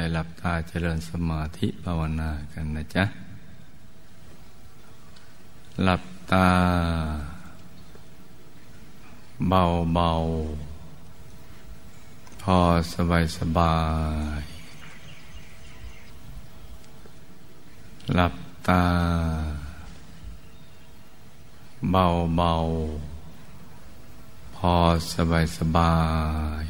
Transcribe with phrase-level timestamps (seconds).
[0.00, 3.04] ใจหลับตาเจริญสมาธิภาวนากันนะจ๊ะ
[5.82, 6.48] หลับตา
[9.48, 9.62] เบา
[9.94, 10.10] เบา
[12.42, 12.58] พอ
[12.94, 13.76] สบายสบา
[14.40, 14.42] ย
[18.14, 18.34] หลับ
[18.68, 18.84] ตา
[21.92, 22.06] เบา
[22.36, 22.54] เบา
[24.56, 24.74] พอ
[25.12, 25.94] สบายสบา
[26.62, 26.69] ย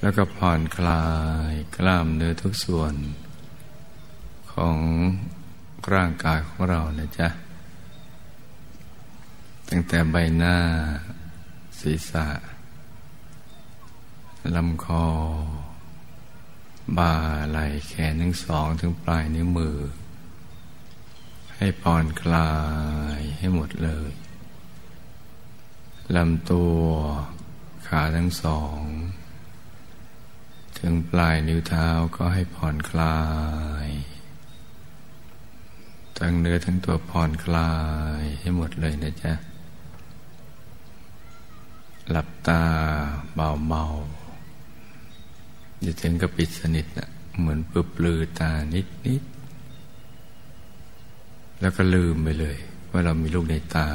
[0.00, 1.06] แล้วก็ผ่อนคลา
[1.50, 2.94] ยกล้ามเนื้อทุกส่วน
[4.52, 4.78] ของ
[5.94, 7.28] ร่างกายของเรานะจ๊ะ
[9.68, 10.56] ตั้งแต่ใบหน้า
[11.80, 12.26] ศีรษะ
[14.54, 15.06] ลำคอ
[16.96, 17.14] บ่า
[17.50, 19.78] ไหล่แขนทั้งสองถึงปลายนิ้วมือ
[21.56, 22.52] ให้ผ่อนคลา
[23.18, 24.12] ยให้หมดเลย
[26.16, 26.78] ลำตัว
[27.86, 28.80] ขาทั้งสอง
[30.78, 33.18] ถึงปลายนิ้วเท้าก็ให้ผ่อนคลา
[33.86, 33.88] ย
[36.18, 37.72] ทั้งเนื้อทั้งตัวผ่อนคลา
[38.20, 39.32] ยให้หมดเลยนะจ๊ะ
[42.10, 42.62] หลับตา
[43.34, 49.30] เบาๆอย่าถึงกับปิดสนิทนะเหมือนปปลือตานิดๆ
[51.60, 52.56] แล้วก็ลืมไปเลย
[52.90, 53.88] ว่าเรามีลูกในตา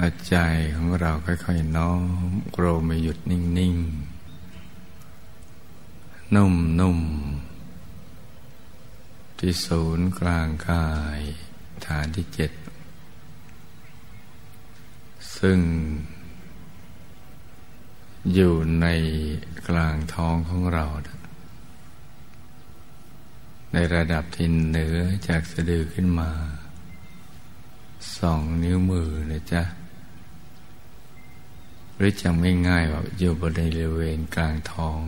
[0.00, 0.36] อาใจ
[0.74, 1.92] ของเราค่อยๆน้อ
[2.28, 4.16] มโกรไม่หยุดนิ่งๆ
[6.34, 11.20] นุ่มๆ ที่ศูนย์กลางกาย
[11.86, 12.52] ฐานที่เจ็ด
[15.38, 15.58] ซึ่ง
[18.34, 18.86] อยู่ใน
[19.68, 20.84] กลางท้องของเรา
[23.72, 24.96] ในระดับที่เหนือ
[25.28, 26.30] จากสะดือขึ้นมา
[28.18, 29.62] สองนิ้วมือนะจ๊ะ
[31.96, 35.00] หรือจำง่ายๆว่าอยู่บริเวณกลางท้อง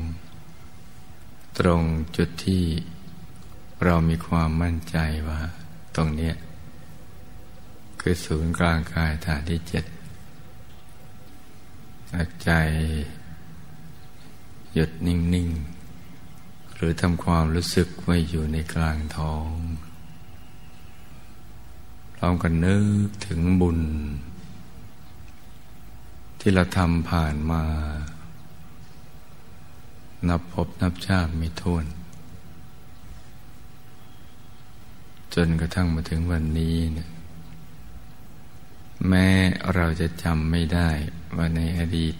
[1.59, 1.83] ตรง
[2.17, 2.65] จุดที่
[3.85, 4.97] เรามีความมั่นใจ
[5.29, 5.41] ว่า
[5.97, 6.33] ตรงนี้
[8.01, 9.85] คือศูนย์กลางกายฐานที่เจ็ด
[12.45, 12.51] ใจ
[14.75, 15.49] หยุดนิ่ง
[16.15, 19.51] ๆ หรือทำความรู้สึกไว้อยู่ในกลางท้อง
[22.15, 23.81] พร้อมกันนึกถึงบุญ
[26.41, 27.63] ที่เราทำผ่านมา
[30.29, 31.85] นับพบนับชาติไม่ท้วน
[35.35, 37.09] จนกระทั่งมาถึงวันนี้เนี่ย
[39.09, 39.27] แม้
[39.75, 40.89] เราจะจำไม่ได้
[41.37, 42.15] ว่าในอดีต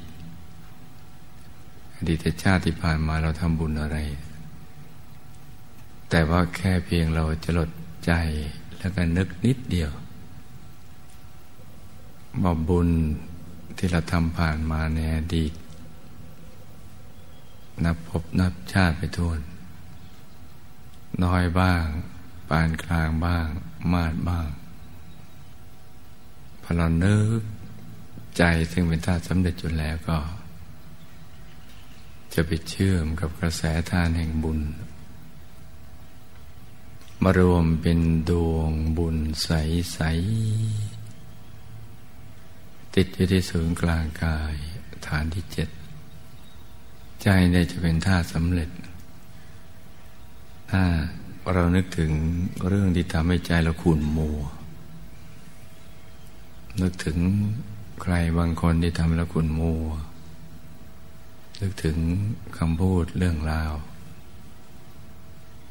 [1.97, 3.99] อดีตชาติที่ผ่านมาเราทำบุญอะไร
[6.11, 7.71] แต่ว่าแค่เพียงเราจะลด
[8.07, 8.13] ใจ
[8.79, 9.91] แล้วก็นึกนิดเดียว
[12.43, 12.89] ว่าบุญ
[13.79, 15.53] ที่เราทำผ่านมาในอดีต
[17.85, 19.41] นับพบนับชาติไปทวน
[21.25, 21.85] น้อยบ้าง
[22.49, 23.47] ปานกลางบ้าง
[23.93, 24.49] มาดบ้าง
[26.63, 27.41] พอเราเนึก
[28.37, 30.19] ใจซึ่งเป็นธาตุสำเร็จจุดแล้วก็
[32.35, 34.61] จะไปเชื่อมกับกระแสทานแห่งบุญ
[37.23, 37.99] มารวมเป็น
[38.31, 40.88] ดวงบุญใส ๆ
[42.99, 44.55] ติดอยู่ที่ศูนย์กลางกาย
[45.09, 45.69] ฐานที่เจ็ด
[47.23, 48.71] ใจเนี่ยจะเป็นท่าสำเร็จ
[50.71, 50.83] ถ้า
[51.55, 52.11] เรานึกถึง
[52.69, 54.39] เรื่องที่ทำให้ใจเราขุ่นมัว
[56.83, 57.19] นึกถึง
[58.03, 59.85] ใครบางคนที่ทำให้เราขุ่นมัว
[61.61, 61.97] นึกถึง
[62.59, 63.73] คำพูดเรื่องราว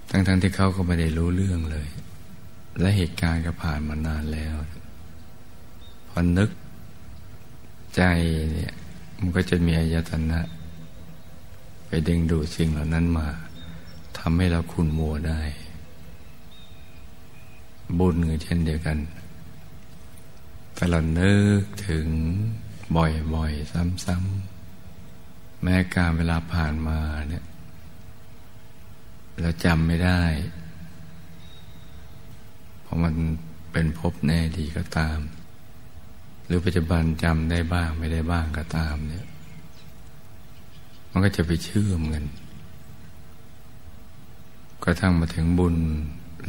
[0.09, 1.89] ทั้งๆทที่เขาก็ไม่ได้รู้เรื่องเลย
[2.79, 4.55] และเหตุการณ์ก็ผ่านมานานแล้ว
[6.09, 6.49] พอนึก
[7.97, 8.03] ใจ
[8.53, 8.73] เนี่ย
[9.19, 10.39] มันก็จะมีอายตนะ
[11.87, 13.27] ไปดึงดูดสิ่งเหล่านั้นมา
[14.17, 15.41] ทำให้เราขุนมัวได้
[17.99, 18.97] บุญเช่นเดียวกัน
[20.73, 22.07] แต่เราเนึกถึง
[22.95, 23.71] บ่อยๆ
[24.05, 26.99] ซ้ำๆ แม้การเวลาผ่านมา
[27.29, 27.45] เนี่ย
[29.39, 30.23] เราจำไม่ได้
[32.81, 33.13] เพราะมัน
[33.71, 35.19] เป็นพบแน่ดีก็ตาม
[36.47, 39.25] หรือปัจจุบันจำได้บ้างไม่ได้บ้างก็ตามเนี่ย
[41.09, 42.25] มันก็จะไปเชื่อมกัน
[44.83, 45.75] กระทั่งมาถึงบุญ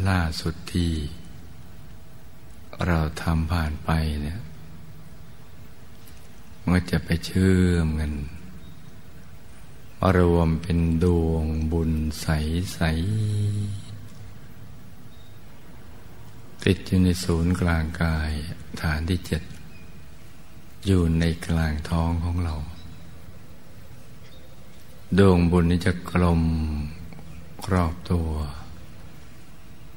[0.09, 0.91] ล่าสุดที่
[2.87, 3.91] เราทำผ่านไป
[4.23, 4.41] เนี่ย
[6.61, 8.12] มันก็จะไปเชื่อมกัน
[10.17, 12.27] รวมเป็นดวงบุญใส
[12.75, 12.81] ใส
[16.65, 18.33] ติดอยู่ในศูนย์กลางกาย
[18.83, 19.43] ฐานที่เจ็ด
[20.90, 22.55] อยู่ในกลางท้องของเรา
[25.19, 26.43] ดวงบุญนี้จะกลม
[27.73, 28.31] รอบตัว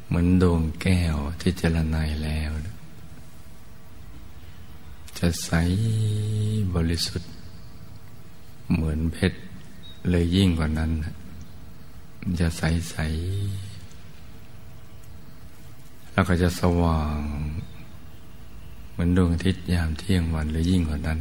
[0.07, 2.51] เหมือนดวงแก้วที่เจรไนแล้ว
[5.19, 5.51] จะใส
[6.75, 7.31] บริสุทธิ์
[8.73, 9.39] เหมือนเพชร
[10.09, 10.91] เลยยิ่งกว่านั้น
[12.39, 12.95] จะใสใส
[16.11, 17.19] แล้วก็จะสว่าง
[19.03, 21.19] มือนดวงอาทิตย์ยามเที่ยงวันหรือยิ่งกว่านั้น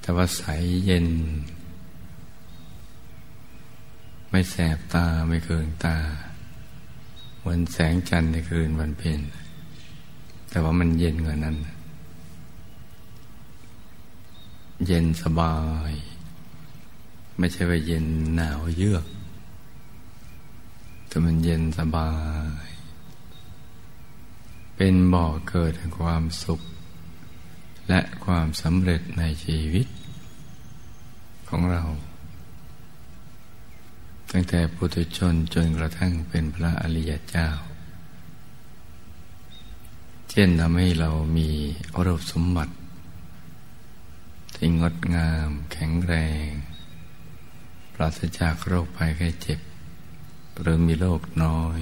[0.00, 0.42] แต่ว่าใส
[0.84, 1.06] เย็น
[4.30, 5.96] ไม่แสบตาไม่เคืองตา
[7.38, 9.20] เหมือนแสงจันทร์ในคืนวันเพ็ญ
[10.50, 11.56] แต่ว่ามันเย็นกว่านั้น
[14.86, 15.56] เย็นสบา
[15.90, 15.92] ย
[17.38, 18.06] ไม่ใช่ว่าเย็น
[18.36, 19.06] หนาวเยือก
[21.08, 22.10] แต่มันเย็นสบา
[22.68, 22.71] ย
[24.84, 26.60] เป็นบ่อเกิดแห่งความสุข
[27.88, 29.86] และความสำเร็จในชีวิต
[31.48, 31.82] ของเรา
[34.30, 37.48] ตั้งแต่ปุถุชนจนกระทั่งเป็นพระอริยเจ้า
[40.30, 41.50] เช่นทำให้เรามี
[41.94, 42.74] อรบสมบัติ
[44.54, 46.14] ที่งดงามแข็งแร
[46.46, 46.48] ง
[47.94, 49.60] ปราศจากโรคภัยไข้เจ็บ
[50.60, 51.80] หรือมีโรคน้อย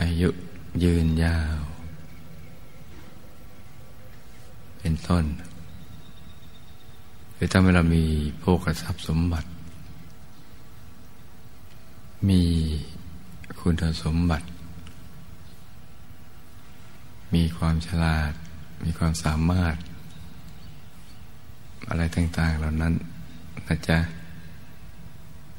[0.00, 0.30] อายุ
[0.82, 1.60] ยืนยาว
[4.78, 5.24] เป็นต้น
[7.34, 8.04] คือทำให้เรามี
[8.40, 9.48] โภคทรัพย์สมบัติ
[12.28, 12.42] มี
[13.60, 14.46] คุณสมบัติ
[17.34, 18.32] มีความฉลาด
[18.84, 19.76] มีความสามารถ
[21.88, 22.94] อะไรต่าง ๆ เหล่านั้น
[23.66, 23.98] นะจ๊ะ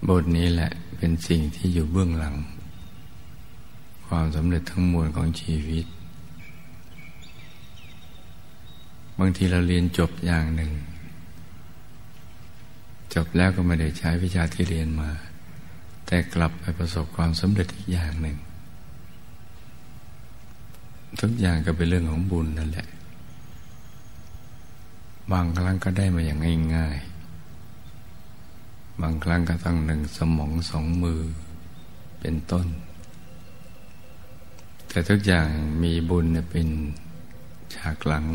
[0.08, 2.36] บทนี้แหละเป็นสิ่งที่อยู่เบื้องหลัง
[4.08, 5.86] ความสำเร็จทั้งมวลของชีวิต
[9.20, 10.72] บางทีเราเรียนจบอย่างหนึ่ง
[13.14, 15.10] จบแล้วก็ไม่ได้ใช้วิชาที่เรียนมา
[16.06, 18.38] แต่กลับไปประสบความสำเร็จอีกอย่างหนึ่ง
[21.20, 22.88] ทุกอย่างก็เป็นเรื่องของบุญนั่นแหละ
[25.32, 26.40] บางครั้งก็ได้มาอย่าง
[26.76, 31.22] ง่ายๆ บางครั้งก็ต้องหนึ่งสมองสองมือ
[32.20, 32.68] เป็นต้น
[34.96, 35.50] แต่ทุกอย่าง
[35.84, 36.68] มีบุญเป็น
[37.76, 38.26] ฉากหลัง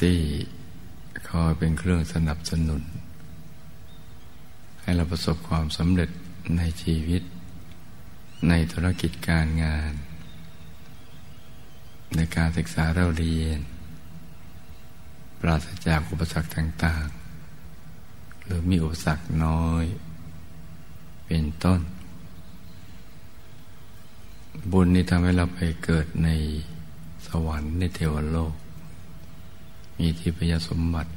[0.00, 0.18] ที่
[1.28, 2.82] คอยเป็นเครื่องสนับสนุน
[4.80, 6.10] ให้เราประสบความสำเร็จ
[6.56, 7.22] ในชีวิต
[8.48, 9.92] ในธุรกิจการงาน
[12.16, 13.60] ในการศึกษาเราเรียน
[15.40, 17.06] ปราศจากอุปสรรคต่าง
[17.76, 19.84] ๆ หรือมีอุปสรรคน้อย
[21.28, 21.82] เป็นต้น
[24.72, 26.28] บุญนี้ทำให้เราไปเกิดใน
[27.26, 28.54] สวรรค์ในเทวโลก
[29.98, 31.10] มีทิพยสมบัติ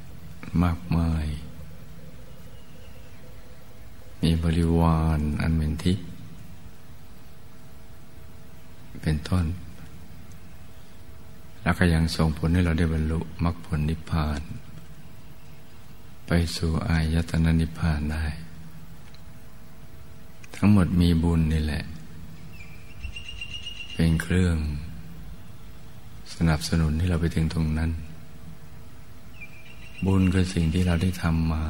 [0.64, 1.26] มากมาย
[4.22, 6.06] มีบริวารอันเป็นทิพย์
[9.02, 9.46] เป็นต้น
[11.62, 14.42] แล้วก็ยังส่งผลให้เราได้บรรลุมรรคผลนิพพาน
[16.28, 18.26] ไปสู่อายตนะนิพพานได้
[20.56, 21.84] ทั้งหมดมีบุญนี่แหละ
[23.94, 24.58] เป็นเครื่อง
[26.36, 27.92] สนับสนุนให้เราไปถึงตรงนั้น
[30.06, 31.64] บุญคือสิ่งที่เราได้ทำมา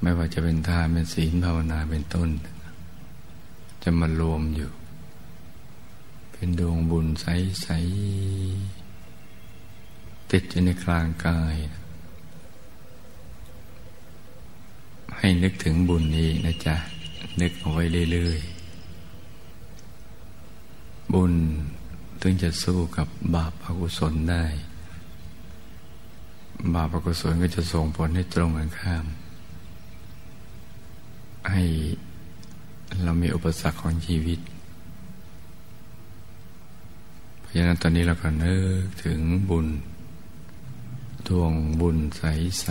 [0.00, 2.28] ไม่ว่าจะเป็นทานเป็นศีลภาวนาเป็นต้น
[3.82, 4.70] จะมารวมอยู่
[6.32, 7.68] เป็นดวงบุญใส
[8.84, 11.56] ๆ ติดอยู่ในกลางกาย
[15.18, 16.76] ให้นึกถึงบุญนี้นะจ๊ะ
[17.40, 18.55] นึกเอาไว้เรื่อย ๆ
[21.14, 21.32] บุญ
[22.20, 24.44] ถึงจะสู้กับบาปอกุศลได้
[26.74, 29.06] บาปอกุศลก็จะส่งผลให้ตรงกันข้าม
[31.52, 31.64] ให้
[33.02, 34.40] เรามีอุปสรรคของชีวิต
[37.38, 39.20] เพราะฉะนั้นตอนนี้เราก็นึกถึง
[39.50, 39.66] บุญ
[41.28, 42.66] ดวงบุญใส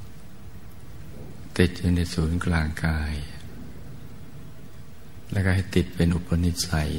[0.00, 3.14] ๆ ติดอยู่ในศูนย์กลางกาย
[5.32, 6.92] แล้วก็ให้ติดเป็นอุปนิสัย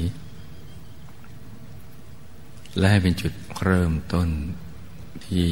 [2.78, 4.28] และให้เป็นจุดเริ่มต้น
[5.26, 5.48] ที่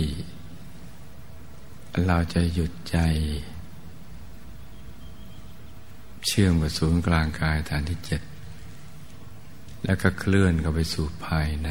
[2.06, 2.98] เราจะหยุดใจ
[6.26, 8.22] เชื่อมกับศูนย์กลางกายฐานที่เจ็ด
[9.84, 11.68] แล้วก็เคลื่อนเข้าไปสู่ภายใน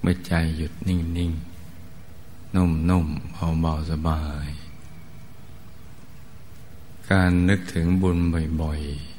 [0.00, 1.32] เมื่อใจหยุดนิ่งนิ่ง
[2.54, 4.48] นุ่มนุ่มเบาเบาสบาย
[7.10, 8.18] การนึกถึงบุญ
[8.62, 9.15] บ่อยๆ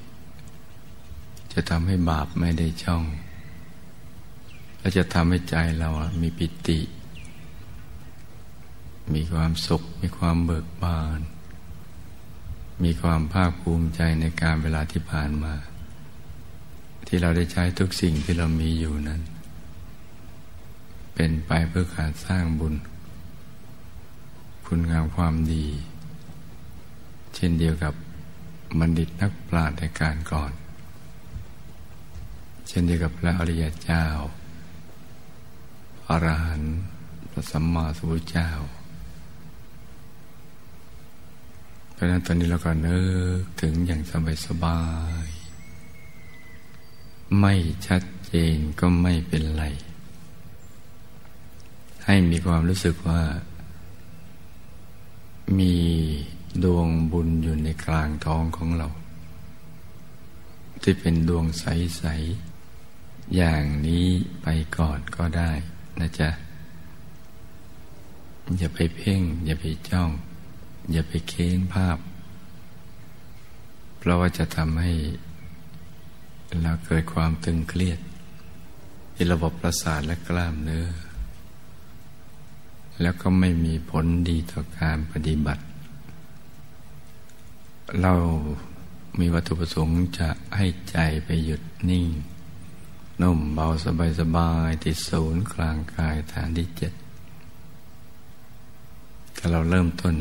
[1.60, 3.04] จะทำให้บาปไม่ได้ช่อง
[4.80, 5.90] และจะทำให้ใจเรา
[6.22, 6.80] มีปิติ
[9.14, 11.20] มีความสุข มีความเบิกบาน
[12.84, 15.54] มีความภาคภูมิใจในการเวลาที่ผ่านมา
[17.08, 19.22] ที่เราได้ใช้ทุกสิ่งที่เรามีอยู่นั้น
[21.16, 22.76] เป็นไปเพื่อการสร้างบุญ
[24.66, 25.66] คุณงามความดี
[27.36, 27.94] เช่นเดียวกับ
[28.80, 30.54] บัณฑิตนักปราชญ์ในการก่อน
[32.68, 34.04] เช่นเดียวกับพระอริยเจ้า
[36.10, 36.78] อรหันต์
[37.32, 38.50] พระสัมมาสัมพุทธเจ้า
[41.94, 43.00] เพราะนั้นตอนนี้เราก็นึ
[43.40, 44.82] กถึงอย่างสบายสบา
[45.26, 45.28] ย
[47.40, 47.54] ไม่
[47.88, 49.66] ชัดเจนก็ไม่เป็นไร
[52.06, 53.22] ให้มีความรู้สึกว่า
[55.60, 55.76] มี
[56.64, 58.88] ดวงบุญอยู่ในกลางท้องของเรา
[60.82, 62.57] ที่เป็นดวงใสๆ
[63.36, 64.08] อย่างนี้
[64.42, 65.52] ไปก่อนก็ได้
[66.00, 66.30] นะจ๊ะ
[68.58, 70.10] อย่าไปเพ่ง อย่าไปจ้อง
[70.92, 71.98] อย่าไปเค้นภาพ
[73.98, 74.94] เพราะว่าจะทำให้
[76.62, 78.00] เราเกิดความตึงเครียด
[79.14, 80.88] ในระบบประสาทและกล้ามเนื้อ
[83.02, 85.64] แล้วก็ไม่มีผลดีต่อการปฏิบัติ
[88.02, 88.14] เรา
[89.20, 92.06] มีวัตถุประสงค์จะให้ใจไปหยุดนิ่ง
[93.22, 96.94] นุ่มเบาสบายสบายที่ศูนย์กลางกายฐานที่เจ็ด
[99.38, 100.16] ถ้าเราเริ่มต้น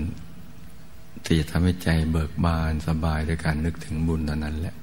[1.25, 4.77] ที่จะทำให้ใจเบิกบานสบายด้วยการนึกถึงบุญตอนนั้นแหละ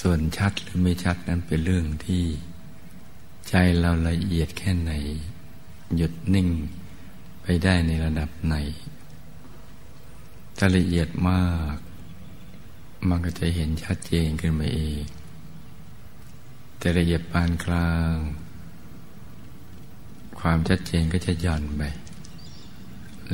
[0.00, 2.22] ส่วนชัดหรือไม่ชัดนั้นเป็นเรื่องที่
[3.48, 4.92] ใจเราละเอียดแค่ไหน
[5.96, 6.48] หยุดนิ่ง
[7.42, 8.56] ไปได้ในระดับไหน
[10.56, 11.76] ถ้าละเอียดมาก
[13.08, 15.02] มันก็จะเห็นชัดเจนขึ้นมาเอง
[16.78, 18.14] แต่ละเอียดปานกลาง
[20.40, 21.82] ความชัดเจนก็จะหย่อนไป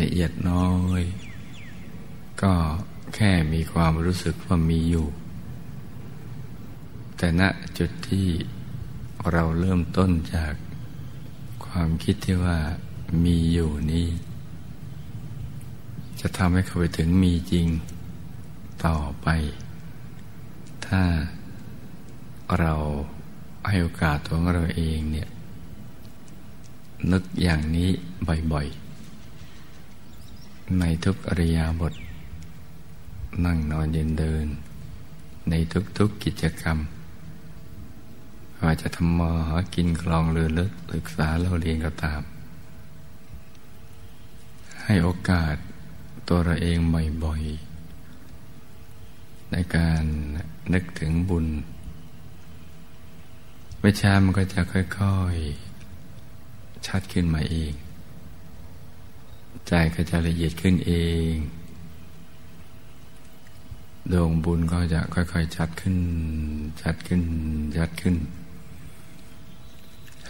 [0.00, 0.70] ละเอียดน้อ
[1.00, 1.02] ย
[2.42, 2.52] ก็
[3.14, 5.06] แค่มีความรู้สึกว่ามีอยู่
[7.16, 7.42] แต่ณ
[7.78, 8.28] จุดที่
[9.32, 10.54] เราเริ่มต้นจาก
[11.66, 12.58] ความคิดที่ว่า
[13.24, 14.08] มีอยู่นี้
[16.20, 17.66] จะทำให้เข้าไปถึงมีจริง
[18.84, 19.28] ต่อไป
[20.86, 21.02] ถ้า
[22.60, 22.74] เรา
[23.68, 25.28] ให้โอกาสตัวเราเองเนี่ย
[27.12, 27.90] นึกอย่างนี้
[28.52, 31.94] บ่อยๆ ในทุกอริยาบท
[33.44, 34.46] นั่งนอนเย็นเดิน
[35.50, 35.54] ใน
[35.98, 36.78] ทุกๆกิจกรรม
[38.60, 42.22] ว่าจะทำมาหากินคลองเรือลึกศึกษาเราเรียนก็ตาม
[44.84, 45.56] ให้โอกาส
[46.28, 46.78] ตัวเราเอง
[47.24, 50.02] บ่อยๆ ในการ
[50.72, 51.46] นึกถึงบุญ
[53.84, 57.72] วิชามันก็จะค่อยๆ ชัดขึ้นมาเอง
[59.68, 60.92] ใจก็จะละเอียดขึ้นเอ
[61.30, 61.32] ง
[64.12, 65.96] ดวงบุญก็จะค่อยๆ ชัดขึ้น
[66.82, 67.22] ชัดขึ้น
[67.76, 68.16] ชัดขึ้น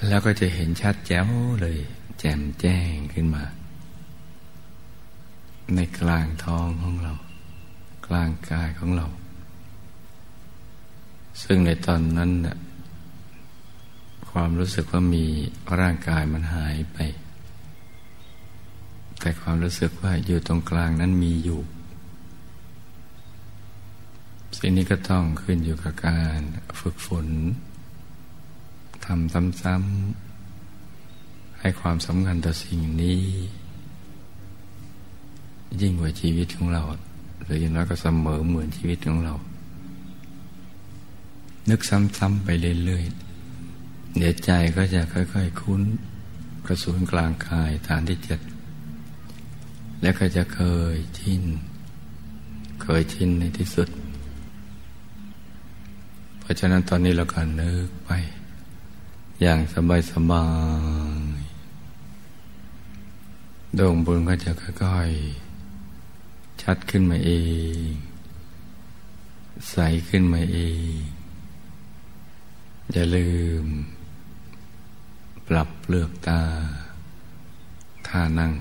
[0.09, 1.28] แล้วก็จะเห็นชัดแจ๋ว
[1.61, 1.78] เลย
[2.18, 3.44] แจ่มแจ้งขึ้นมา
[5.75, 7.12] ในกลางท้องของเรา
[8.06, 9.06] กลางกายของเรา
[11.42, 12.56] ซึ่งในตอนนั้นน่ะ
[14.33, 15.25] ความรู้สึกว่ามี
[15.81, 16.99] ร่างกายมันหายไป
[19.21, 21.61] แต่ความรู้สึกว่าอยู่ตรงกลางนั้นมีอยู่
[24.59, 26.41] สิ่งนี้ก็ต้องขึ้นอยู่กับการ
[26.81, 27.27] ฝึกฝน
[29.05, 33.21] ทำซ้ำๆให้ความสำคัญต่อสิ่งนี้
[35.81, 36.83] ยิ่งกว่าชีวิตของเรา
[37.45, 39.35] หรืออย่างน้อยก็เสมอเหมือนชีวิตของเรา
[41.71, 42.49] นึกซ้ำๆไป
[42.85, 43.32] เรื่อยๆ
[44.16, 45.83] เดี๋ยวใจก็จะค่อยๆคุ้น
[46.66, 48.40] กระสุนกลางกายฐานที่เจ็ด
[50.02, 50.61] แล้วก็จะเค
[50.95, 51.42] ยชิน
[52.83, 53.88] เคยชินในที่สุด
[56.40, 58.11] เพราะฉะนั้นตอนนี้เราก็นึกไป
[59.40, 60.47] อย่างสบายสบา
[61.19, 61.40] ย
[63.78, 67.33] ดวงบุญก็จะค่อยๆ ชัดขึ้นมาเอ
[67.87, 67.90] ง
[69.71, 69.76] ใส
[70.09, 70.59] ขึ้นมาเอ
[70.97, 71.00] ง
[72.92, 73.31] อย่าลื
[73.62, 73.64] ม
[75.83, 76.43] เปลือกตา
[78.09, 78.53] ท่านั่ง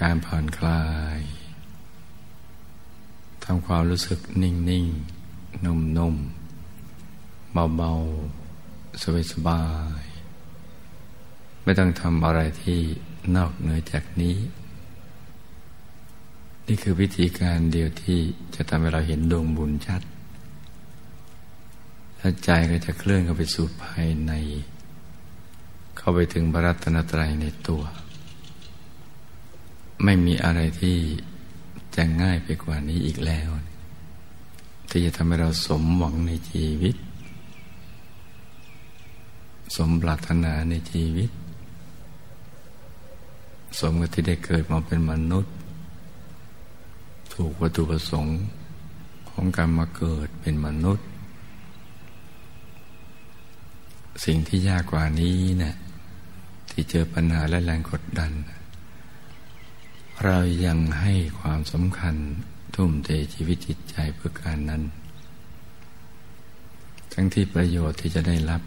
[0.00, 0.84] การผ่อนคลา
[1.16, 1.20] ย
[3.44, 4.86] ทำความรู้สึกนิ่งนิ่ง
[5.64, 6.16] นุ่มนุ่ม
[7.52, 7.92] เบาเบา
[9.02, 9.64] สบายสบา
[10.00, 10.02] ย
[11.62, 12.80] ไม่ต้องทำอะไรที่
[13.36, 14.36] นอกเหนือจากนี้
[16.66, 18.18] นี่คือวิธีการเดียวที่
[18.54, 20.02] จะทำให้เราเห็นดวงบุญชัด
[22.16, 24.32] แล้วใจก็จะเคลื่อนเข้าไปสู่ภายใน
[25.96, 27.82] เข้าไปถึงพระรัตนตรัยในตัว
[30.04, 30.96] ไม่มีอะไรที่
[31.96, 33.48] จะง่ายไปกว่านี้อีกแล้ว
[34.90, 36.96] ที่จะทำให้เราสมหวังในชีวิต
[39.76, 41.30] สมปรารถนาในชีวิต
[43.80, 45.54] สมกับที่ได้เกิดมาเป็นมนุษย์
[47.34, 48.38] ถูกวัตถุประสงค์
[49.30, 51.06] ของการมาเกิดเป็นมนุษย์
[54.24, 55.74] สิ่งที่ยากกว่านี้นะ่ะ
[56.70, 58.32] ที่เจอปัญหาและแรงกดดัน
[60.24, 62.14] เรายังให้ความสำคัญ
[62.74, 64.82] ทุ่มเทชีวิตจิตใจเพื่อการนั้น
[67.12, 68.62] ทั้งที่ประโยชน์ที่จะได้รับ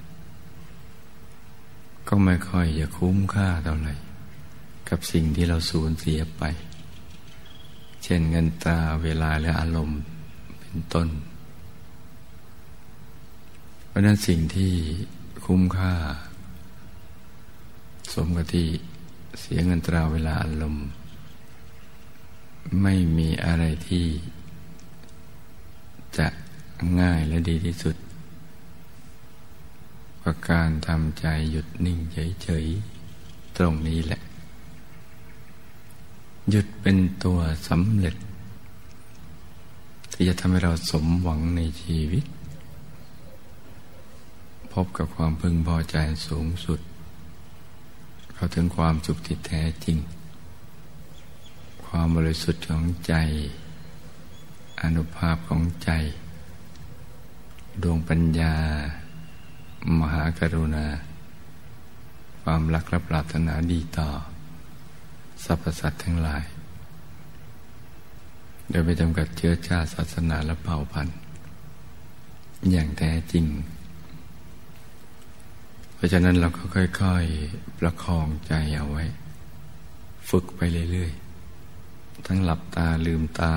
[2.08, 3.96] ก็ไม่ค่อยจะคุ้มค่าเท่าไหร่
[4.90, 6.44] กับสิ่งที่เราสูญเสียไป
[8.04, 10.00] เช่นเงินตาเวลาและอารมณ์
[10.60, 11.08] เป็นต้น
[13.88, 14.74] เพราะนั้นสิ่งที่
[15.46, 15.94] คุ้มค่า
[18.14, 18.68] สมกับที่
[19.40, 20.86] เสียเงินตราเวลาอารมณ์
[22.82, 24.08] ไม่มีอะไรที่
[26.18, 26.28] จะ
[27.00, 27.96] ง่ายและดีที่สุด
[30.22, 32.00] กว่าการทำใจหยุดนิ่ง
[32.44, 34.22] เฉยๆตรงนี้แหละ
[36.50, 38.16] หยุดเป็นตัวสำเร็จ
[40.12, 42.26] ที่จะทำให้เราสมหวังในชีวิต
[44.76, 45.98] พบกับความพึงพอใจ
[46.28, 46.80] สูงสุด
[48.34, 49.98] เข้าถึงความสุขที่แท้จริง
[51.86, 53.14] ความบริสุทธิ์ของใจ
[54.82, 55.90] อนุภาพของใจ
[57.84, 58.54] ดวงปัญญา
[60.00, 60.88] มหากรุณา
[62.42, 64.10] ความรักและปรารถนาดีต่อ
[65.44, 66.44] สรรพสัตว์ทั้งหลาย
[68.70, 71.18] โดยไม่จำกัดเชื้อชาติศาสนาและเผ่าพันธุ์
[72.72, 73.48] อย่างแท้จริง
[75.96, 79.04] เพราะฉะนั้นเราก็ค่อย ๆ ประคองใจเอาไว้
[80.30, 83.56] ฝึกไปเรื่อยๆ ทั้งหลับตาลืมตา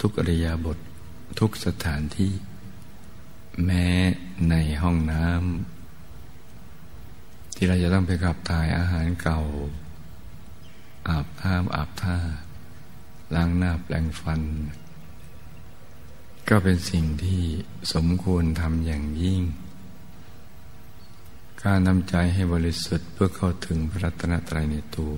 [0.00, 0.78] ทุกอริยาบท
[1.40, 2.32] ทุกสถานที่
[3.64, 3.86] แม้
[4.50, 9.40] ในห้องน้ำที่เราจะต้องไปขับถ่ายอาหารเก่า
[11.08, 12.18] อาบน้ำอาบท่า
[13.34, 14.40] ล้างหน้าแปลงฟัน
[16.48, 17.42] ก็เป็นสิ่งที่
[17.94, 19.40] สมควรทำอย่างยิ่ง
[21.66, 25.14] การนำใจให้บริสุทธิ์เพื่อเข้าถึงพระรัตนตรัยในตัว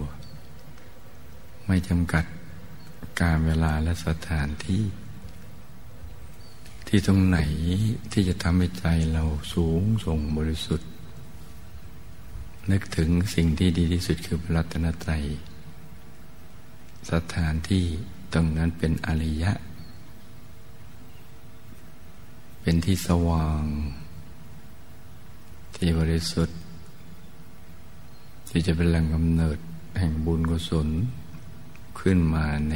[1.66, 2.24] ไม่จำกัด
[3.20, 4.82] การเวลาและสถานที่
[6.86, 7.38] ที่ตรงไหน
[8.12, 9.24] ที่จะทำให้ใจเรา
[9.54, 10.88] สูงส่งบริสุทธิ์
[12.70, 15.24] นึกถึงสิ่งที่ดีที่สุดคือพระรัตนตรัย
[17.10, 17.84] สถานที่
[18.32, 19.52] ตรงนั้นเป็นอริยะ
[22.60, 23.64] เป็นที่สว่าง
[25.84, 26.58] ที่บริสุทธิ์
[28.50, 29.58] ที่จะเป็นแหล่งกำเนิด
[29.98, 30.88] แห่งบุญกุศล
[32.00, 32.74] ขึ้นมาใน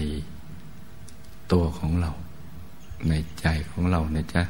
[1.52, 2.10] ตัวของเรา
[3.08, 4.42] ในใจของเรานะจ๊ะ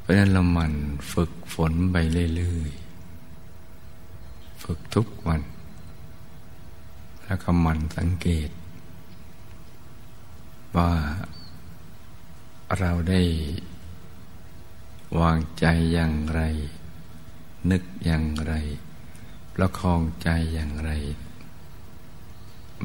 [0.00, 0.74] เพราะนั้นเราหมั่น
[1.12, 5.42] ฝึกฝนไปเรื่อยๆ ฝึกทุกวัน
[7.24, 8.50] แล้วก็หมั่นสังเกต
[10.76, 10.90] ว่า
[12.78, 13.20] เราได้
[15.20, 16.40] วางใจอย่างไร
[17.70, 18.52] นึกอย่างไร
[19.54, 20.90] ประคองใจอย่างไร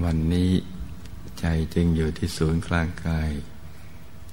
[0.04, 0.52] วันนี้
[1.40, 3.32] ใจจึงอยู่ที่ศูนย์กลางกาย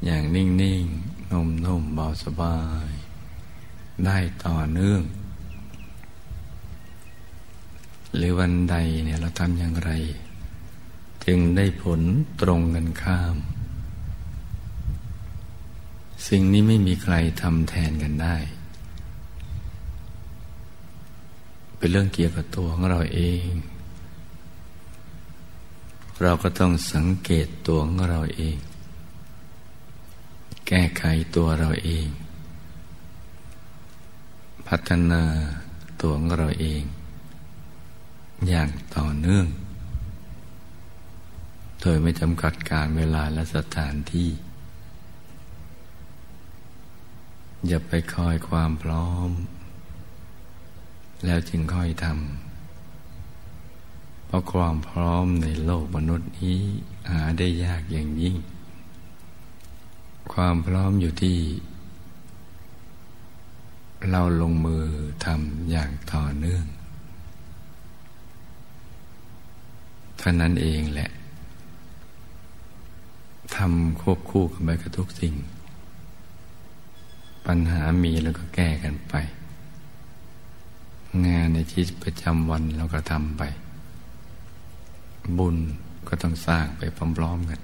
[0.05, 0.47] อย่างนิ่
[0.83, 2.91] งๆนุ่มๆเบาสบาย
[4.05, 5.03] ได้ต่อเนื่อง
[8.17, 9.91] หรือวันใดเนี่ยเราทำอย่างไร
[11.25, 12.01] จึงได้ผล
[12.41, 13.37] ตรงกันข้าม
[16.29, 18.37] สิ่งนี้ไม่มีใครทำแทนกันได้
[21.77, 23.49] เป็นเรื่องเกี่ยวกับตัวของเราเอง
[26.23, 28.57] เราก็ต้องสังเกตตัวของเราเอง
[30.67, 31.03] แก้ไข
[31.37, 32.07] ตัวเราเอง
[34.69, 35.23] พัฒนา
[36.01, 36.83] ตัวของเราเอง
[38.49, 39.47] อย่างต่อเนื่อง
[41.81, 44.29] โดยไม่จำกัดการเวลาและสถานที่
[47.67, 49.31] อย่าไปคอยความพร้อม
[51.25, 56.59] แล้วจึงค่อยทำเพราะความพร้อมในโลกมนุษย์นี้
[57.11, 58.37] หาได้ยากอย่างยิ่ง
[60.33, 61.39] ความพร้อมอยู่ที่
[64.11, 64.85] เราลงมือ
[65.25, 66.65] ทำอย่างต่อเนื่อง
[70.19, 71.11] เท่านั้นเองแหละ
[73.57, 75.35] ทำควบคู่กันไปกับทุกสิ่ง
[77.47, 79.15] ปัญหามีแล้วก็แก้กันไป
[81.27, 83.43] งานในชีวิตประจำวันเราก็ทำไป
[85.39, 85.57] บุญ
[86.09, 86.83] ก็ต้องสร้างไป
[87.19, 87.61] พร้อมๆกัน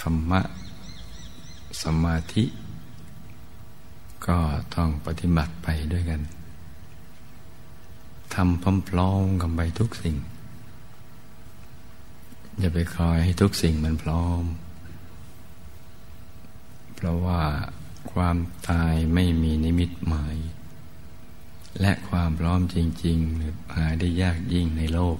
[0.00, 0.40] ธรรมะ
[1.82, 2.44] สมาธิ
[4.26, 4.38] ก็
[4.74, 6.20] ต้องปฏิบัติไปด้วยกัน
[8.34, 10.16] ทำพร้อมๆกันไปทุกสิ่ง
[12.58, 14.42] อย่าไปคอยให้ทุกสิ่งมันพร้อม
[17.02, 17.42] เพราะว่า
[18.12, 18.36] ความ
[18.68, 20.36] ตายไม่มีนิมิตหมาย
[21.80, 25.18] และความพร้อมจริง ๆ หาได้ยากยิ่งในโลก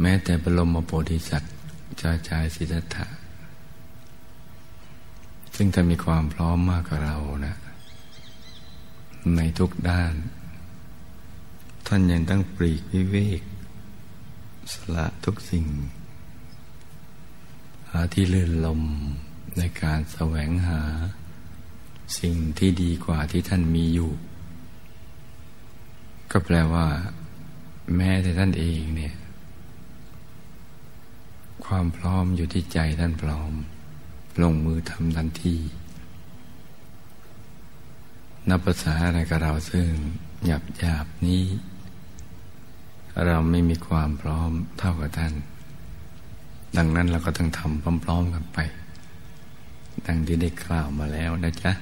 [0.00, 1.54] แม้แต่บรมโพธิสัตว์
[2.00, 3.06] จาจายสิทธัตถะ
[5.56, 7.56] ซึ่งถ้ามีความพร้อมมากกว่าเรานะ
[9.36, 10.14] ในทุกด้าน
[11.86, 13.42] ท่านยังต้องปรีกวิเวก
[14.72, 18.82] สละทุกสิ่งาที่ลื่นลม
[19.58, 20.80] ในการแสวงหา
[22.18, 24.12] สิ่งที่ดีกว่าที่ท่านมีอยู่
[26.30, 26.86] ก็แปลว่า
[27.96, 29.14] แม้แต่ท่านเองเนี่ย
[31.66, 33.52] ความพร้อมอยู่ที่ใจท่านพร้อม
[34.42, 35.56] ลงมือทำทันที
[38.48, 39.88] นับภาษาอะไรกับเราซึ่ง
[40.46, 41.44] หยาบหยาบนี้
[43.24, 45.34] เราไม่มีความพร้อมเท่ากับท่าน
[46.76, 48.58] ดังนั้นเราก็ต้องทำพร้อม ๆกันไป
[50.06, 51.72] ดังที่ได้กล่าวมาแล้วนะจ๊ะ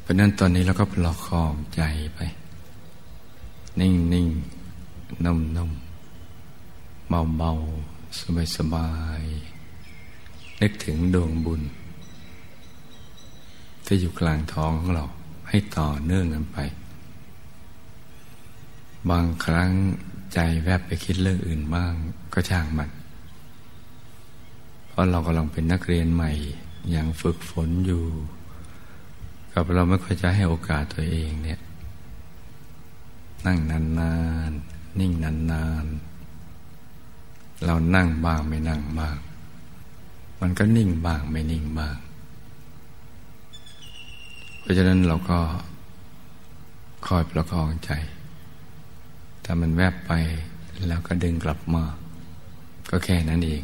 [0.00, 1.82] เพราะนั้นตอนนี้เราก็ปลอกคองใจ
[2.14, 2.20] ไป
[3.80, 4.28] นิ่งนิ่ง
[5.24, 7.52] นุ่มๆเบาเบา
[8.18, 9.22] สบายสบาย
[10.60, 11.62] นึกถึงดวงบุญ
[13.84, 15.04] ที่อยู่กลางท้องของเรา
[15.48, 16.58] ให้ต่อเนื่องกันไป
[19.10, 19.70] บางครั้ง
[20.32, 21.92] ใจแวบไปคิดเรื่องอื่นบ้าง
[22.32, 22.90] ก็ช่างมัน
[24.88, 26.32] เพราะเรากำลังเป็นนักเรียนใหม่
[26.90, 28.04] อย่างฝึกฝนอยู่
[29.52, 31.60] กับเราไม่ค่อยจะให้โอกาสตัวเองเนี่ย
[33.46, 34.14] นั่งนา
[34.50, 39.16] นๆ นิ่งนานๆ เรานั่งบ้างไม่นั่งบ้าง
[40.40, 41.96] มันก็นิ่งบ้างไม่นิ่งบ้าง
[44.60, 45.38] เพราะฉะนั้นเราก็
[47.06, 47.90] คอยประคองใจ
[49.48, 50.12] ถ้ามันแวบไป
[50.86, 51.84] แล้วก็ดึงกลับมา
[52.90, 53.62] ก็แค่นั้นเอง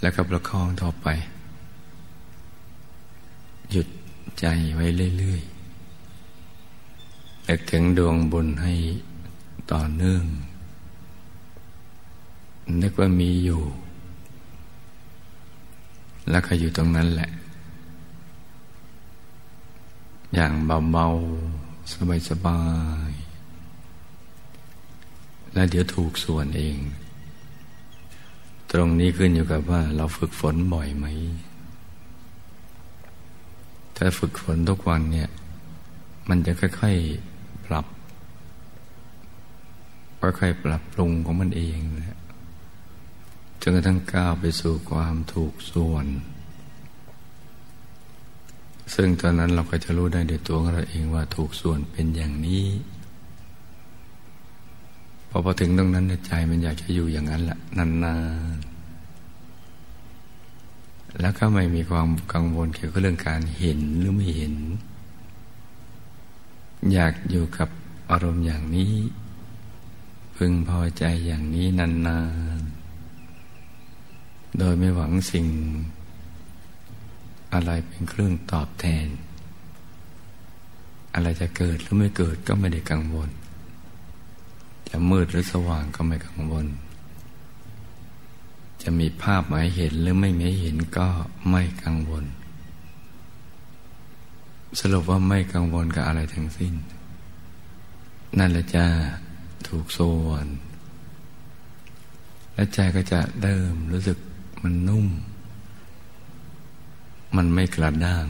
[0.00, 1.06] แล้วก็ประคองต่อไป
[3.70, 3.88] หยุด
[4.40, 4.86] ใจไว้
[5.18, 8.74] เรื่อยๆนึกถึงดวงบุญให้
[9.72, 10.24] ต่อเนื่อง
[12.82, 13.62] นึกว่ามีอยู่
[16.30, 17.30] แล้วก็อยู่ตรงนั้นแหละ
[20.34, 20.52] อย่าง
[20.92, 21.51] เบาๆ
[22.28, 22.62] สบา
[23.08, 26.78] ยๆแล้วเดี๋ยวถูกส่วนเอง
[28.72, 31.06] ตรงนี้ขึ้นอยู่กับว่า เราฝึกฝนบ่อยไหม
[33.96, 35.28] ถ้าฝึกฝนทุกวันเนี่ย
[36.28, 37.86] มันจะค่อยๆปรับ
[40.20, 42.18] ค่อยๆปรับปรุงของมันเองนะ
[43.60, 46.06] จนกระทั่งก้าวไปสู่ความถูกส่วน
[48.94, 52.64] ซึ่งตอนนั้นเราก็จะรู้ได้ในตัวของเราเองว่าถูกส่วนเป็นอย่างนี้
[55.28, 58.14] พอพอถึงตรงนั้นใจมันอยากจะอยู่อย่างนั้นแหละนา
[58.54, 58.72] นๆ
[61.20, 64.54] แล้วก็ไม่มีความกังวลเกี่ยวกับเรื่องการเห็นหรือไม่เห็น
[66.92, 67.68] อยากอยู่กับ
[68.10, 68.92] อารมณ์อย่างนี้
[70.36, 72.18] พึงพอใจอย่างนี้นา
[72.58, 75.46] นๆโดยไม่หวังสิ่ง
[77.54, 79.06] อะไรเป็นเครื่องตอบแทน
[81.14, 83.30] อะไรจะเกิดหรือไม่เกิดก็ไม่ได้กังวล
[84.88, 86.66] จะมืดหรือสว่างก็ไม่กังวล
[88.82, 91.08] จะมีภาพหมายเห็นหรือไม่ม่เห็นก็
[91.50, 92.24] ไม่กังวล
[94.80, 96.74] สรุปว่าไม่กังวลกับอะไรทั้งสิ้น
[98.38, 98.84] นั่นแหละจะ
[99.66, 100.46] ถูกส่วน
[102.54, 104.18] และใจก็จะเดิมรู้สึก
[104.62, 105.06] มันนุ่ม
[107.36, 108.26] มันไม่กระด้าง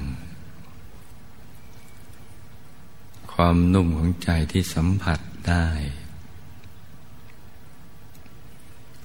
[3.33, 5.67] ความนุ่มของใจที่สัมผัสได้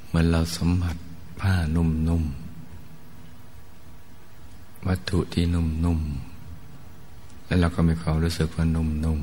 [0.06, 0.98] เหมือนเราสัมผัส
[1.40, 2.48] ผ้านุ่มๆ
[4.88, 9.20] วัตถุที่นุ่มๆ แล้วเราก็มีความรู้สึกว่านุ่ม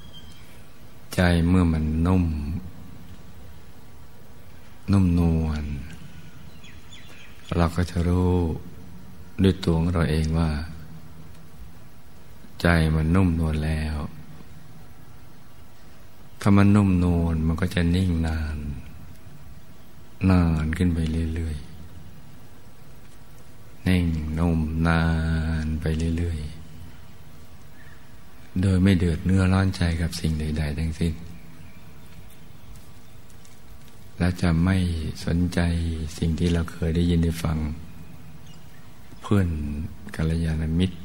[0.00, 2.24] ๆ ใจเมื่อมันนุ่ม
[4.92, 5.64] นุ่มนวล
[7.56, 8.34] เราก็จะรู้
[9.42, 10.50] ด้วยตัวของเราเองว่า
[12.60, 13.96] ใจมันนุ่มนวลแล้ว
[16.40, 18.56] ถ้ามันนุ่มนวลมันก็จะนิ่งนาน
[20.30, 20.98] นานขึ้นไป
[21.34, 21.56] เรื่อย
[23.84, 24.04] เน่ง
[24.38, 25.02] นุ่มนา
[25.64, 25.84] นไป
[26.16, 31.14] เรื่อยๆ โดยไม่เดือดเนื้อร้อนใจกับสิ่งใด ๆ ทั้งสิ้น
[34.18, 34.76] และจะไม่
[35.24, 35.60] สนใจ
[36.18, 37.58] สิ่งที่เราเคยได้ยินได้ฟัง
[39.20, 39.48] เพื่อน
[40.16, 40.96] กัลยาณมิตร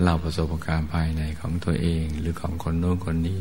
[0.00, 3.40] เล่าประสบการณ์ภายในของตัวเองหรือของคนโน้นคนนี้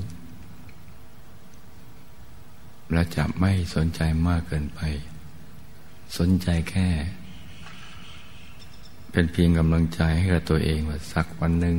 [2.92, 4.80] และจะไม่สนใจมากเกินไป
[6.18, 6.88] สนใจแค่
[9.12, 11.78] เป็นเพียงกำลังใจให้กับตัวเองว่าสักวันหนึ่ง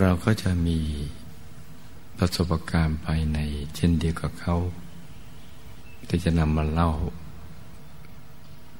[0.00, 0.78] เราก็จะมี
[2.18, 3.38] ประสบการณ์ภายใน
[3.76, 4.56] เช่นเดียวกับเขา
[6.08, 6.90] ที่จะนำมาเล่า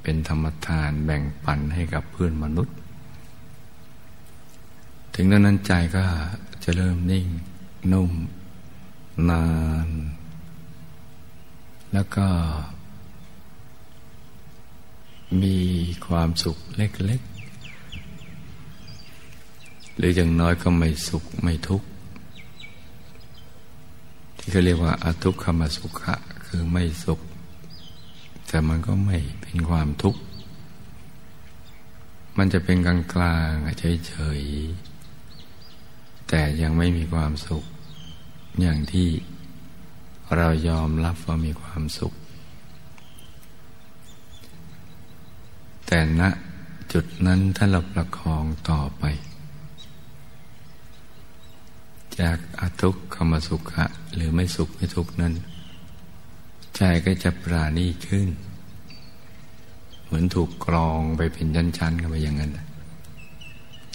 [0.02, 2.76] เป็นธรรมทานแบ่งปันให้กับเพื่อนมนุษย์
[5.14, 6.04] ถึงนั้นใจก็
[6.64, 7.26] จะเริ่มนิ่ง
[7.92, 8.12] นุ่ม
[9.30, 9.44] นา
[9.86, 9.88] น
[11.92, 12.26] แล้วก็
[15.42, 15.56] มี
[16.06, 17.20] ความสุขเล็ก
[18.64, 21.86] ๆ หรืออย่างน้อยก็ไม่สุขไม่ทุกข์
[24.38, 26.14] ที่เขาเรียกว่าอาทุกขมสุขะ
[26.46, 27.20] คือไม่สุข
[28.54, 30.20] แต่มันก็ไม่เป็นความทุกข์
[32.36, 37.64] มันจะเป็นกลางกลางเฉยๆ แต่ยังไม่มีความสุข
[38.60, 39.08] อย่างที่
[40.36, 42.12] เรายอมรับว่ามีความสุข
[45.86, 46.22] แต่ณ
[46.92, 49.04] จุดนั้นถ้าเราประคองต่อไป
[52.20, 53.84] จากอทุกขมสุขะ
[54.14, 55.34] หรือไม่สุขไม่ทุกข์นั้น
[56.76, 58.28] ใจก็จะปราณีขึ้น
[60.04, 61.46] เหมือนถูกกรองไปเป็น
[61.78, 62.52] ชั้นๆกันไปอย่างนั้น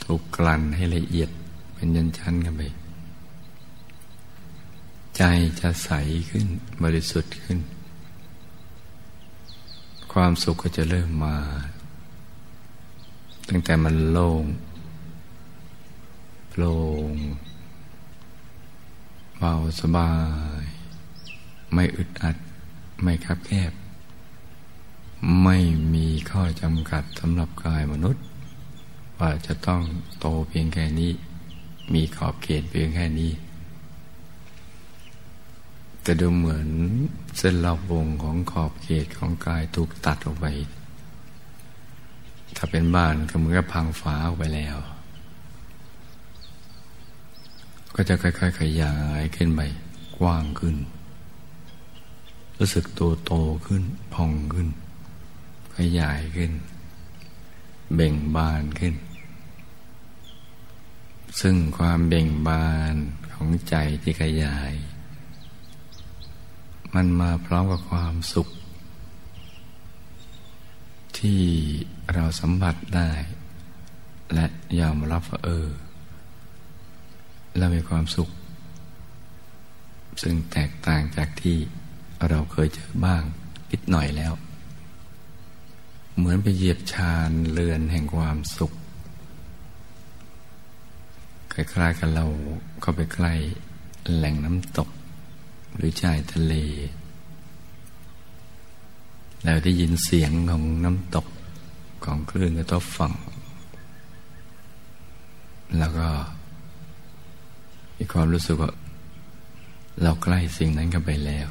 [0.05, 1.29] ถูกกลั่นให้ละเอียด
[1.73, 2.61] เป็นยันชั้นกันไป
[5.17, 5.21] ใจ
[5.59, 5.89] จะใส
[6.29, 6.45] ขึ้น
[6.83, 7.59] บริสุทธิ์ขึ้น
[10.13, 11.37] ความสุขก็จะเริ่มมา
[13.49, 14.43] ตั้งแต่มันโล่ง
[16.49, 16.73] โปร่
[17.11, 17.13] ง
[19.37, 20.11] เบาสบา
[20.61, 20.63] ย
[21.73, 22.37] ไม่อึดอัด
[23.03, 23.71] ไม่คับแคบ
[25.43, 25.57] ไม่
[25.93, 28.23] มีข้อจำกัดสำหรับกายมนุษย์
[29.19, 29.81] ว่าจะต้อง
[30.19, 31.11] โตเพียงแค่นี้
[31.93, 33.31] มีขอบเขตเพียงแค่นี้
[36.01, 36.67] แต่ดูเหมือน
[37.37, 40.45] เส้นรอบวงของขอบเขตของกายถูกตัดออกไป
[42.55, 44.77] ถ้าเป็นบ้านก็เหมือนกับพังฟ้าออกไปแล้ว
[47.95, 49.61] ก็จะค่อยๆขยายขึ้นไป
[50.17, 50.75] กว้างขึ้น
[52.57, 53.33] รู้สึกโตโต
[53.65, 54.69] ขึ้นพองขึ้น
[55.77, 56.51] ขยายขึ้น
[57.95, 58.95] เบ่งบานขึ้น
[61.41, 62.95] ซึ่งความเบ่งบาน
[63.33, 64.73] ของใจที่ขยาย
[66.93, 68.47] มันมาพร้อมกับความสุข
[71.17, 71.41] ที่
[72.13, 73.11] เราสัมผัสได้
[74.33, 74.45] และ
[74.79, 75.67] ยอมรับว่าเออ
[77.57, 78.29] เรามีความสุข
[80.21, 81.57] ซึ่งแตกต่างจากที่
[82.29, 83.23] เราเคยเจอบ้าง
[83.71, 84.33] นิดหน่อยแล้ว
[86.15, 88.71] เหมือนไปเหยียบชานเรือนแห่งความสุข
[91.53, 92.25] คล้ายๆกับเรา
[92.81, 93.33] เข้าไปใกล้
[94.15, 94.89] แหล่งน้ำตก
[95.75, 96.53] หรือชายทะเล
[99.43, 101.27] แล้วได้ยินเสียงของน้ำตก
[102.05, 103.13] ของคลื่นกระทบฝั่ง
[105.77, 106.07] แล้วก็
[107.97, 108.71] มีความรู้สึกว่า
[110.01, 111.47] เราใกล้สิ่งนั้นกันไปแล้ว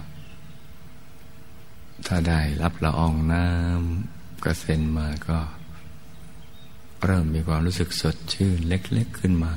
[2.06, 5.38] ถ้าได้รับละอองน้ำกระเซ็นมาก็
[7.04, 9.54] เริ่มมีความรู้สึกสดชื่นเล็ก ๆขึ้นมา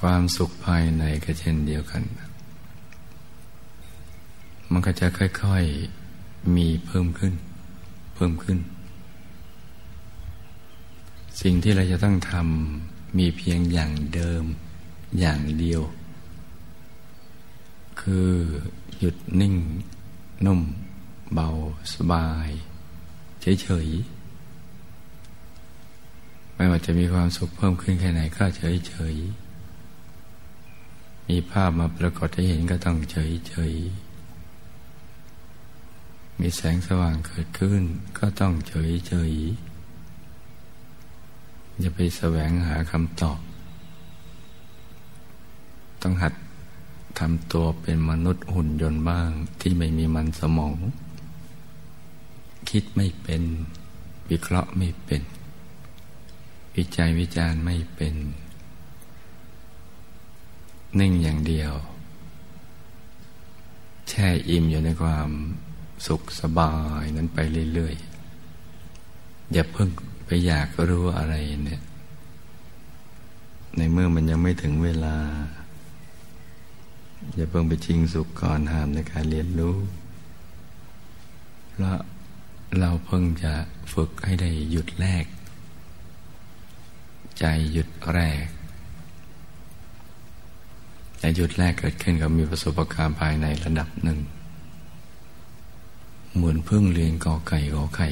[0.00, 2.02] ความสุขภายในก็เช่นเดียวกัน
[4.70, 7.34] มันก็จะค่อยๆมีเพิ่มขึ้น
[8.14, 8.58] เพิ่มขึ้น
[11.42, 14.44] สิ่งที่เราจะต้องทำมีเพียงอย่างเดิม
[15.20, 15.82] อย่างเดียว
[18.00, 18.30] คือ
[18.98, 19.54] หยุดนิ่ง
[20.46, 20.60] นุ่ม
[21.32, 21.48] เบา
[21.94, 22.48] สบาย
[23.40, 33.72] เฉยๆ ไม่ว่าจะมีความสุขเพิ่มขึ้นแค่ไหนก็เฉยๆ มีภาพมาปรากฏให้เห็นก็ต้องเฉยเฉย
[36.40, 37.82] มีแสงสว่างเกิดขึ้น
[38.18, 39.32] ก็ต้องเฉยเฉย
[41.78, 43.40] อย่าไปแสวงหาคำตอบ
[46.02, 46.34] ต้องหัด
[47.18, 50.74] ทำตัวเป็นมนุษย์หุ่นยนต์บ้างที่ไม่มีมันสมอง
[52.70, 53.42] คิดไม่เป็น
[54.30, 55.22] วิเคราะห์ไม่เป็น
[56.76, 58.14] วิจัยวิจารณ์ไม่เป็น
[60.98, 61.72] นิ่งอย่างเดียว
[64.08, 65.28] แช่อิ่มอยู่ในความ
[66.06, 67.38] สุขสบายนั้นไป
[67.74, 69.88] เรื่อยๆ อย่าเพิ่ง
[70.26, 71.34] ไปอยากรู้อะไร
[71.66, 71.82] เนี่ย
[73.76, 75.16] ในเมื่อมันยังไม่ถึงเวลา
[77.34, 79.76] อย่าเพิ่งไปชิงสุขก่อนห้ามในการเรียนรู้
[81.70, 81.98] เพราะ
[82.78, 83.52] เราเพิ่งจะ
[83.92, 85.24] ฝึกให้ได้หยุดแรก
[87.38, 88.44] ใจหยุดแรก
[91.18, 94.18] แต่หยุดแรกเกิดขึ้นก็มีประสบการณ์ภายในระดับหนึ่ง
[96.34, 98.08] เหมือนเพิ่งเรียนกอไก่กอไข่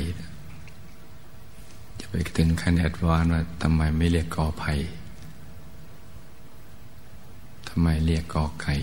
[2.00, 4.72] จะไปถึงขั้นแอดวานว่าทำไมไม่เรียกกอไผ่
[7.80, 8.74] ไมเรียกกอไก่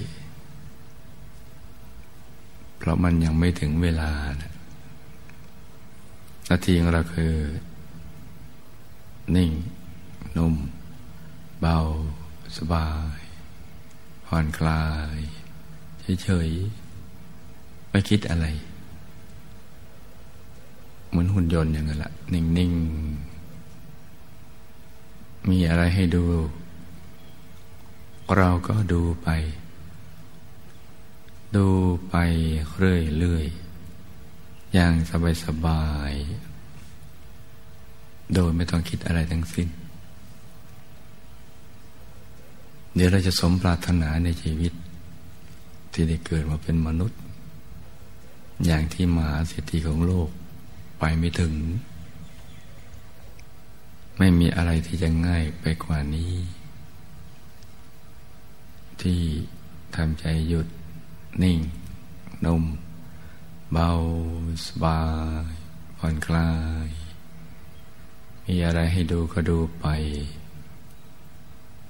[2.77, 4.51] เพราะมันยังไม่ถึงเวลานะ
[6.49, 7.34] นาทีของเราคือ
[9.36, 9.51] นิ่ง
[10.38, 10.55] นุ่ม
[11.62, 11.77] เบา
[12.58, 13.19] สบาย
[14.25, 14.84] ผ่อนคลา
[15.15, 15.17] ย
[16.23, 18.45] เฉยๆ ไม่คิดอะไร
[21.08, 22.71] เหมือนหุ่นยนต์อย่างนั้นละนิ่ง
[23.75, 26.23] ๆ มีอะไรให้ดู
[28.34, 29.28] เราก็ดูไป
[31.56, 31.68] ดู
[32.10, 32.16] ไป
[32.78, 34.94] เรื่อยๆ อย่าง
[35.44, 39.68] สบายๆ โดยไม่ต้องคิดอะไรทั้งสิ้น
[42.96, 44.74] เดี๋ยวเราจะสมปรารถนาในชีวิต
[45.94, 47.20] ที่ได้เกิดมาเป็นมนุษย์
[48.66, 50.30] อย่างที่มหาเศรษฐีของโลก
[51.00, 51.54] ไปไม่ถึง
[54.18, 56.34] ไม่มีอะไรที่จะง่ายไปกว่านี้
[59.01, 59.21] ที่
[59.95, 60.67] ทำใจหยุด
[61.43, 61.60] นิ่ง
[62.45, 62.63] นุ่ม
[63.71, 63.89] เบา
[64.65, 65.01] สบา
[65.49, 65.51] ย
[65.97, 66.51] ผ่อนคลา
[66.86, 66.88] ย
[68.45, 69.86] มีอะไรให้ดูก็ดูไป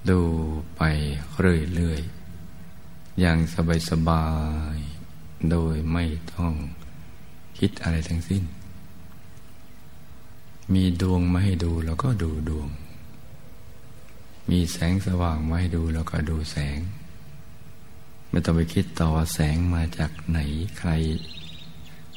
[0.10, 0.22] ดู
[0.78, 0.82] ไป
[1.40, 3.38] เรื่อยๆ อย่าง
[3.90, 4.26] สบา
[4.76, 6.54] ยๆโดยไม่ต้อง
[7.58, 8.44] คิดอะไรทั้งสิ้น
[10.74, 12.70] มีดวงมาให้ดูแล้วก็ดูดวง
[14.50, 16.78] มีแสงสว่างมาให้ดูแล้วก็ดูแสง
[18.30, 20.40] ไม่ต้องไปคิดต่อว่าแสงมาจากไหน
[20.78, 20.92] ใคร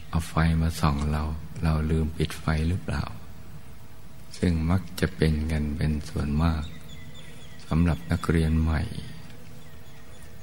[0.08, 1.22] เอาไฟมาส่องเรา
[1.62, 3.04] เราลืมปิดไฟหรือเปล่า
[4.38, 6.62] ซึ่งมักจะเป็นกันเป็นส่วนมาก
[7.66, 8.82] สำหรับนักเรียนใหม่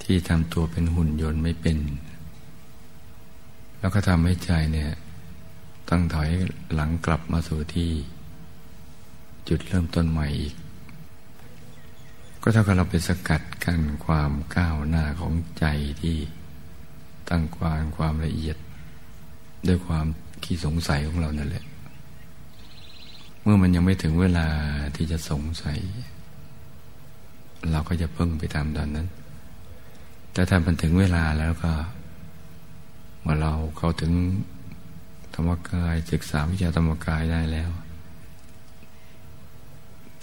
[0.04, 1.80] ที่ทำตัวเป็นหุ่นยนต์ไม่เป็น
[3.80, 4.92] แล้วก็ทำให้ใจเนี่ย
[5.90, 6.30] ต้องถอย
[6.74, 7.92] หลังกลับมาสู่ที่
[9.48, 10.56] จุดเริ่มต้นใหม่อีก
[12.48, 15.66] ก็เท่ากับเราไปสกัดกั้นความก้าวหน้าของใจ
[16.02, 16.18] ที่
[17.30, 18.58] ตั้งความความละเอียด
[19.68, 20.06] ด้วยความ
[20.44, 21.66] ขี้สงสัยของเรานั่นแหละ
[23.42, 24.48] เมื่อมันยังไม่ถึงเวลา
[24.96, 25.80] ที่จะสงสัย
[27.72, 29.08] เราก็จะพึ่งไปตามตอนนั้น
[30.34, 31.72] แต่ถ้ามันถึงเวลาแล้วก็
[33.22, 34.12] เมื่อเราเข้าถึง
[35.34, 37.70] ธรรมกายศึกษาวิชาธรรมกายได้แล้ว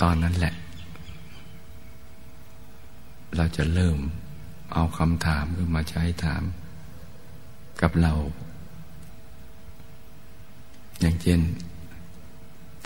[0.03, 0.55] ตอนนั้นแหละ
[3.37, 3.99] เราจะเริ่ม
[4.73, 6.43] เอาคำถามขึ้นมาใช้ถาม
[7.81, 8.13] กับเรา
[11.01, 11.41] อย่างเช่น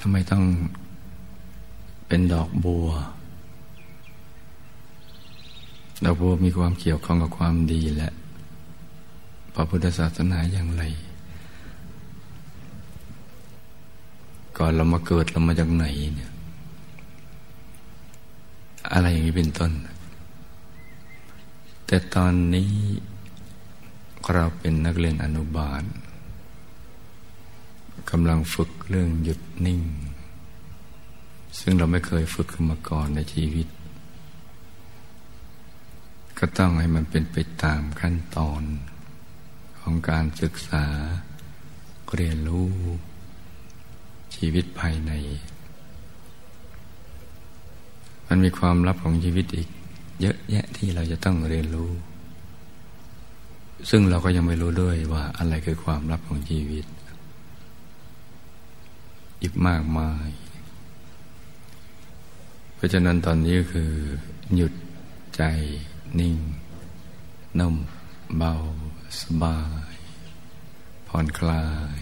[0.00, 0.44] ทำไมต้อง
[2.08, 2.88] เป็นดอกบัว
[6.04, 8.10] ดอกบัวมีความเกี่ยวข้องกับความดีและ
[9.54, 10.82] พระพุทธศาสนาอย่างไร
[14.58, 15.84] ก่อนเรามาเกิดเรามาจากไหน
[16.16, 16.30] เนี่ย
[18.92, 19.72] อะไรอย่างนี้เป็นต้น
[21.86, 22.74] แต่ตอนนี้
[24.32, 25.82] เราเป็นนักเรียนอนุบาล
[28.10, 29.82] กำลังฝึกเรื่องหยุดนิ่ง
[31.58, 33.68] ซึ่งเราไม่เคยฝึกขึ้นมาก่อนในชีวิต
[36.38, 38.62] ก็ต้องให้มันเป็นไปตามขั้นตอน
[39.80, 40.84] ของการศึกษา
[42.14, 42.72] เรียนรู้
[44.34, 45.12] ชีวิตภายใน
[48.26, 49.68] มันมีความลับของชีวิตอีก
[50.20, 51.90] เยอะแยะที่เราจะต้องเรียนรู้
[53.90, 56.84] ซึ่งเราก็ยังไม่รู้ด้วยว่าอะไรคือความลับของชีวิต
[59.42, 60.28] อีกมากมาย
[62.74, 63.92] เพราะฉะนั้นตอนนี้ก็คือ
[64.54, 64.72] หยุด
[65.36, 65.42] ใจ
[66.20, 66.36] นิ่ง
[67.58, 67.76] นุ่ม
[68.36, 68.52] เบา
[69.20, 69.58] สบา
[69.92, 69.94] ย
[71.08, 72.00] ผ่อนคลาย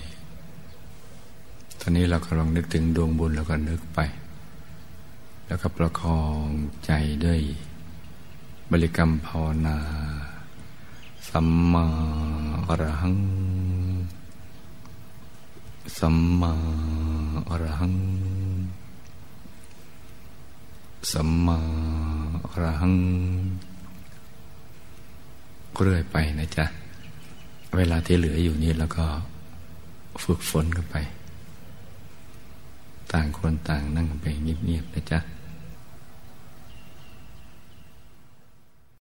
[1.80, 4.00] ตอนนี้เรากำลังนึกถึงดวงบุญแล้วก็นึกไป
[5.46, 6.46] แล้วก็ประคอง
[6.86, 6.92] ใจ
[7.24, 7.40] ด้วย
[8.76, 9.76] บริกรรมภาวนา
[11.28, 11.84] สัมมา
[12.68, 13.16] อรหัง
[15.98, 16.52] สัมมา
[17.48, 17.94] อรหัง
[21.12, 21.58] สัมมา
[22.48, 22.94] อรหัง
[25.82, 26.64] เรื่อยไปนะจ๊ะ
[27.76, 29.04] เวลาที่เหลืออยู่นี้แล้วก็
[30.22, 30.96] ฝึกฝนกันไป
[33.12, 35.20] ต่างคนต่างนั่งไปเงียบๆนะจ๊ะ